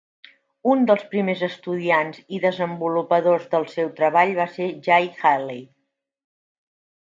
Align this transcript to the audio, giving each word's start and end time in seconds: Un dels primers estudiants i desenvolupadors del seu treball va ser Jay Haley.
Un 0.75 0.79
dels 0.91 1.03
primers 1.11 1.43
estudiants 1.47 2.23
i 2.37 2.41
desenvolupadors 2.47 3.47
del 3.53 3.69
seu 3.77 3.93
treball 4.03 4.35
va 4.43 4.51
ser 4.57 4.73
Jay 4.91 5.15
Haley. 5.31 5.65